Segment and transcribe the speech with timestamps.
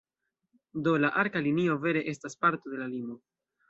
[0.87, 3.25] Do la arka linio vere estas parto de la limo.